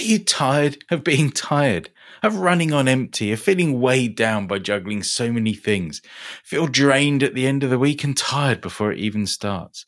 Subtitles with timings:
[0.00, 1.90] Are you tired of being tired?
[2.22, 6.00] Of running on empty, of feeling weighed down by juggling so many things?
[6.42, 9.84] Feel drained at the end of the week and tired before it even starts?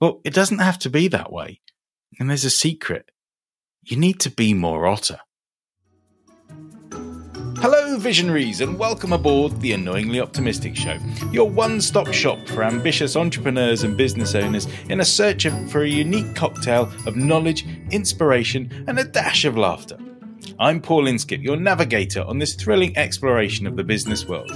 [0.00, 1.60] Well, it doesn't have to be that way.
[2.20, 3.10] And there's a secret.
[3.82, 5.18] You need to be more otter.
[7.60, 10.98] Hello, visionaries, and welcome aboard the Annoyingly Optimistic Show,
[11.30, 15.88] your one stop shop for ambitious entrepreneurs and business owners in a search for a
[15.88, 19.98] unique cocktail of knowledge, inspiration, and a dash of laughter.
[20.58, 24.50] I'm Paul Inskip, your navigator on this thrilling exploration of the business world.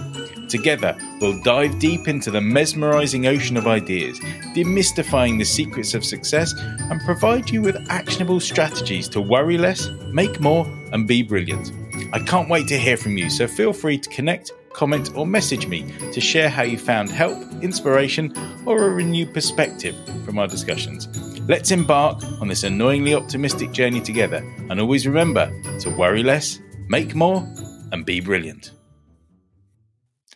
[0.48, 4.18] Together, we'll dive deep into the mesmerizing ocean of ideas,
[4.56, 10.40] demystifying the secrets of success, and provide you with actionable strategies to worry less, make
[10.40, 11.70] more, and be brilliant.
[12.12, 15.66] I can't wait to hear from you, so feel free to connect, comment, or message
[15.66, 18.34] me to share how you found help, inspiration,
[18.66, 21.08] or a renewed perspective from our discussions.
[21.48, 24.38] Let's embark on this annoyingly optimistic journey together,
[24.70, 27.46] and always remember to worry less, make more,
[27.92, 28.72] and be brilliant.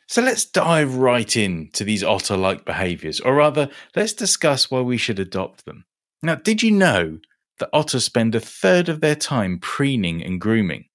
[0.06, 4.80] So let's dive right in to these otter like behaviors, or rather, let's discuss why
[4.80, 5.84] we should adopt them.
[6.22, 7.18] Now, did you know
[7.58, 10.86] that otters spend a third of their time preening and grooming?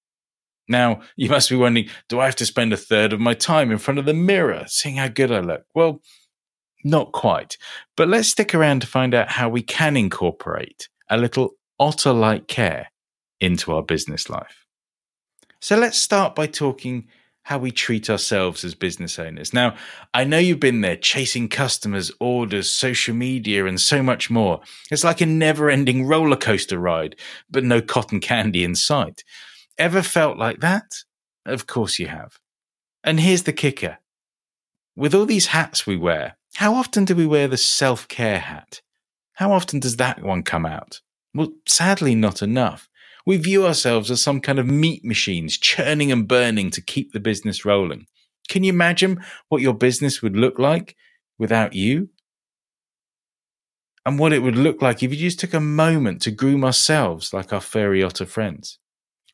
[0.67, 3.72] Now, you must be wondering, do I have to spend a third of my time
[3.72, 5.66] in front of the mirror seeing how good I look?
[5.75, 6.02] Well,
[6.83, 7.58] not quite.
[7.95, 12.47] But let's stick around to find out how we can incorporate a little otter like
[12.47, 12.91] care
[13.39, 14.66] into our business life.
[15.59, 17.08] So let's start by talking
[17.44, 19.53] how we treat ourselves as business owners.
[19.53, 19.75] Now,
[20.14, 24.61] I know you've been there chasing customers, orders, social media, and so much more.
[24.91, 27.17] It's like a never ending roller coaster ride,
[27.50, 29.25] but no cotton candy in sight.
[29.77, 30.95] Ever felt like that?
[31.45, 32.38] Of course you have.
[33.03, 33.97] And here's the kicker.
[34.95, 38.81] With all these hats we wear, how often do we wear the self care hat?
[39.33, 41.01] How often does that one come out?
[41.33, 42.88] Well, sadly, not enough.
[43.25, 47.19] We view ourselves as some kind of meat machines, churning and burning to keep the
[47.19, 48.05] business rolling.
[48.49, 50.95] Can you imagine what your business would look like
[51.39, 52.09] without you?
[54.06, 57.33] And what it would look like if you just took a moment to groom ourselves
[57.33, 58.78] like our furry otter friends.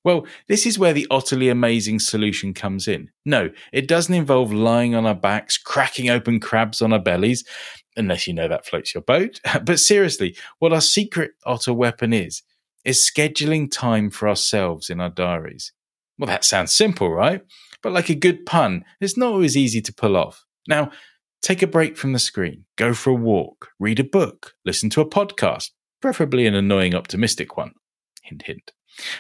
[0.04, 3.10] Well, this is where the utterly amazing solution comes in.
[3.26, 7.44] No, it doesn't involve lying on our backs, cracking open crabs on our bellies,
[7.98, 9.42] unless you know that floats your boat.
[9.64, 12.44] But seriously, what our secret otter weapon is,
[12.86, 15.74] is scheduling time for ourselves in our diaries.
[16.18, 17.42] Well, that sounds simple, right?
[17.82, 20.46] But like a good pun, it's not always easy to pull off.
[20.68, 20.92] Now,
[21.42, 25.02] take a break from the screen, go for a walk, read a book, listen to
[25.02, 25.72] a podcast,
[26.02, 27.74] preferably an annoying optimistic one.
[28.24, 28.72] Hint, hint.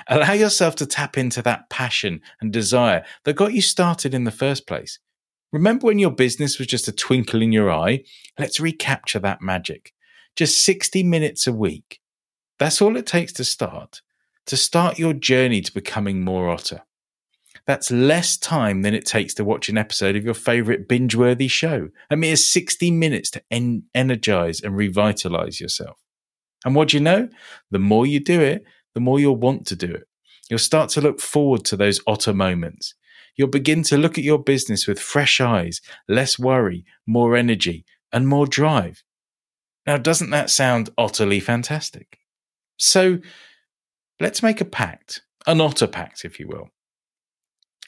[0.07, 4.31] Allow yourself to tap into that passion and desire that got you started in the
[4.31, 4.99] first place.
[5.51, 8.03] Remember when your business was just a twinkle in your eye?
[8.37, 9.93] Let's recapture that magic.
[10.35, 11.99] Just 60 minutes a week.
[12.59, 14.01] That's all it takes to start.
[14.47, 16.83] To start your journey to becoming more otter.
[17.65, 21.47] That's less time than it takes to watch an episode of your favorite binge worthy
[21.47, 21.89] show.
[22.09, 25.97] A mere 60 minutes to en- energize and revitalize yourself.
[26.65, 27.29] And what do you know?
[27.71, 28.63] The more you do it,
[28.93, 30.07] the more you'll want to do it.
[30.49, 32.95] You'll start to look forward to those otter moments.
[33.35, 38.27] You'll begin to look at your business with fresh eyes, less worry, more energy, and
[38.27, 39.03] more drive.
[39.85, 42.19] Now, doesn't that sound utterly fantastic?
[42.77, 43.19] So,
[44.19, 46.69] let's make a pact, an otter pact, if you will.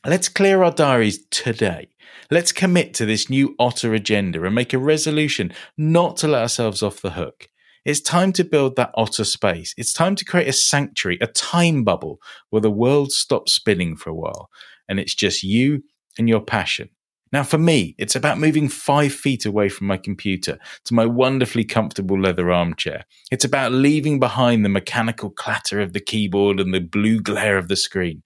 [0.06, 1.90] Let's clear our diaries today.
[2.32, 6.82] Let's commit to this new otter agenda and make a resolution not to let ourselves
[6.82, 7.50] off the hook.
[7.84, 9.74] It's time to build that otter space.
[9.75, 12.19] It's time to create a sanctuary, a time bubble
[12.52, 14.50] where the world stops spinning for a while
[14.88, 15.84] and it's just you
[16.20, 16.90] and your passion.
[17.31, 21.64] Now, for me, it's about moving five feet away from my computer to my wonderfully
[21.64, 23.06] comfortable leather armchair.
[23.31, 27.70] It's about leaving behind the mechanical clatter of the keyboard and the blue glare of
[27.70, 28.22] the screen.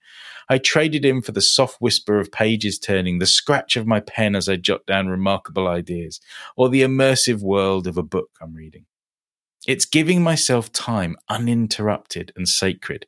[0.48, 4.34] I traded in for the soft whisper of pages turning, the scratch of my pen
[4.34, 6.20] as I jot down remarkable ideas,
[6.56, 8.86] or the immersive world of a book I'm reading.
[9.66, 13.06] It's giving myself time uninterrupted and sacred.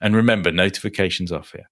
[0.00, 1.68] And remember, notifications off here.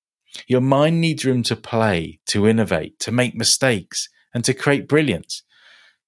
[0.47, 5.43] Your mind needs room to play, to innovate, to make mistakes, and to create brilliance.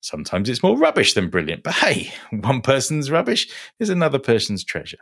[0.00, 3.48] Sometimes it's more rubbish than brilliant, but hey, one person's rubbish
[3.78, 4.98] is another person's treasure.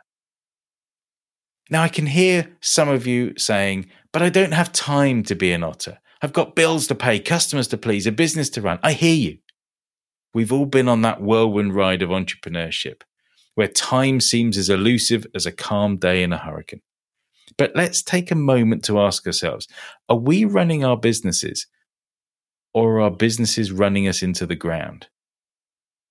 [1.69, 5.51] Now, I can hear some of you saying, but I don't have time to be
[5.51, 5.99] an otter.
[6.21, 8.79] I've got bills to pay, customers to please, a business to run.
[8.83, 9.39] I hear you.
[10.33, 13.01] We've all been on that whirlwind ride of entrepreneurship
[13.55, 16.81] where time seems as elusive as a calm day in a hurricane.
[17.57, 19.67] But let's take a moment to ask ourselves
[20.09, 21.67] are we running our businesses
[22.73, 25.07] or are our businesses running us into the ground?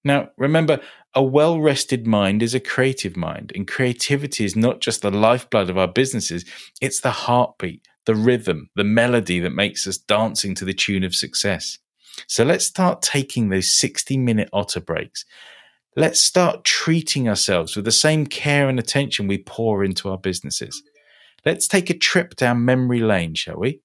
[0.05, 0.81] Now, remember,
[1.15, 5.71] a well rested mind is a creative mind, and creativity is not just the lifeblood
[5.71, 6.45] of our businesses,
[6.81, 11.15] it's the heartbeat, the rhythm, the melody that makes us dancing to the tune of
[11.15, 11.79] success.
[12.27, 15.25] So let's start taking those 60 minute otter breaks.
[15.97, 20.83] Let's start treating ourselves with the same care and attention we pour into our businesses.
[21.45, 23.81] Let's take a trip down memory lane, shall we?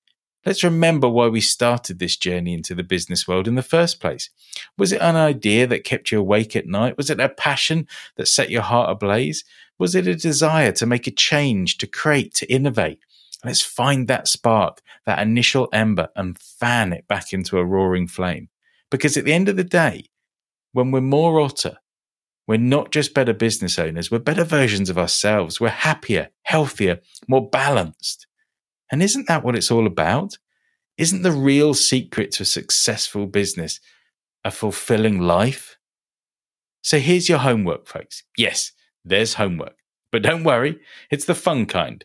[0.45, 4.29] Let's remember why we started this journey into the business world in the first place.
[4.77, 6.95] Was it an idea that kept you awake at night?
[6.95, 7.85] Was it a passion
[8.15, 9.43] that set your heart ablaze?
[9.77, 12.99] Was it a desire to make a change, to create, to innovate?
[13.47, 18.49] Let's find that spark, that initial ember, and fan it back into a roaring flame.
[18.91, 20.09] Because at the end of the day,
[20.73, 21.77] when we're more otter,
[22.45, 25.61] we're not just better business owners, we're better versions of ourselves.
[25.61, 28.27] We're happier, healthier, more balanced.
[28.91, 30.37] And isn't that what it's all about?
[30.97, 33.79] Isn't the real secret to a successful business
[34.43, 35.77] a fulfilling life?
[36.81, 38.23] So here's your homework, folks.
[38.37, 38.73] Yes,
[39.05, 39.77] there's homework.
[40.11, 40.79] But don't worry,
[41.09, 42.03] it's the fun kind.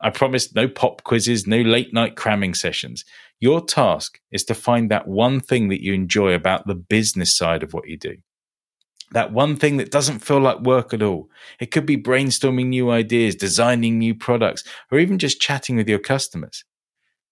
[0.00, 3.04] I promise no pop quizzes, no late night cramming sessions.
[3.40, 7.62] Your task is to find that one thing that you enjoy about the business side
[7.62, 8.16] of what you do
[9.14, 11.30] that one thing that doesn't feel like work at all.
[11.60, 16.00] It could be brainstorming new ideas, designing new products, or even just chatting with your
[16.00, 16.64] customers.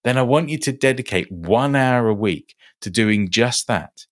[0.05, 4.07] Then I want you to dedicate one hour a week to doing just that.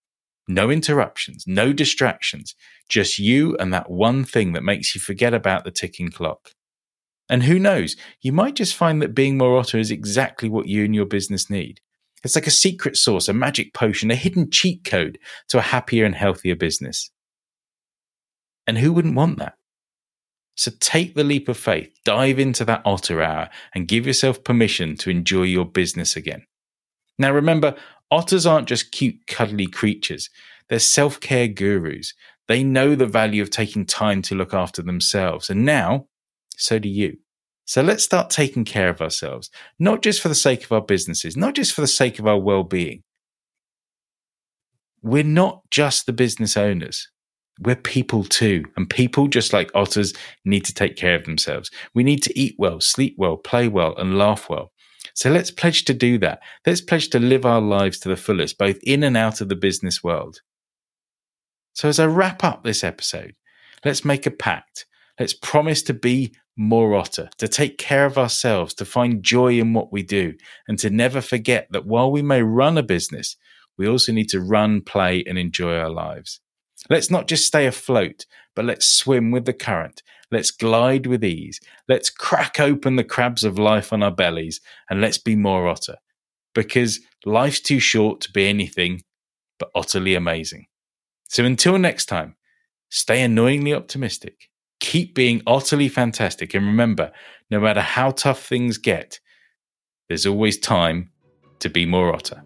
[0.49, 2.55] No interruptions, no distractions,
[2.89, 6.53] just you and that one thing that makes you forget about the ticking clock.
[7.31, 10.85] And who knows, you might just find that being more otter is exactly what you
[10.85, 11.81] and your business need.
[12.25, 15.17] It's like a secret sauce, a magic potion, a hidden cheat code
[15.49, 17.11] to a happier and healthier business.
[18.67, 19.55] And who wouldn't want that?
[20.57, 24.97] So take the leap of faith, dive into that otter hour, and give yourself permission
[24.97, 26.45] to enjoy your business again.
[27.17, 27.77] Now, remember,
[28.11, 30.29] otters aren't just cute, cuddly creatures,
[30.69, 32.13] they're self care gurus.
[32.49, 35.49] They know the value of taking time to look after themselves.
[35.49, 36.09] And now,
[36.61, 37.17] so do you.
[37.65, 41.37] So let's start taking care of ourselves, not just for the sake of our businesses,
[41.37, 43.03] not just for the sake of our well being.
[45.03, 47.09] We're not just the business owners
[47.61, 48.65] we're people too.
[48.77, 50.15] And people, just like otters,
[50.45, 51.71] need to take care of themselves.
[51.95, 54.73] We need to eat well, sleep well, play well, and laugh well.
[55.15, 56.41] So let's pledge to do that.
[56.67, 59.57] Let's pledge to live our lives to the fullest, both in and out of the
[59.57, 60.41] business world.
[61.75, 63.35] So as I wrap up this episode,
[63.85, 64.87] let's make a pact.
[65.21, 69.75] Let's promise to be more otter, to take care of ourselves, to find joy in
[69.75, 70.33] what we do,
[70.67, 73.37] and to never forget that while we may run a business,
[73.77, 76.41] we also need to run, play, and enjoy our lives.
[76.89, 78.25] Let's not just stay afloat,
[78.57, 80.03] but let's swim with the current.
[80.31, 81.61] Let's glide with ease.
[81.87, 85.97] Let's crack open the crabs of life on our bellies and let's be more otter.
[86.55, 89.03] Because life's too short to be anything
[89.59, 90.67] but utterly amazing.
[91.29, 92.37] So until next time,
[92.89, 94.50] stay annoyingly optimistic.
[94.91, 96.53] Keep being utterly fantastic.
[96.53, 97.13] And remember,
[97.49, 99.21] no matter how tough things get,
[100.09, 101.13] there's always time
[101.61, 102.43] to be more otter.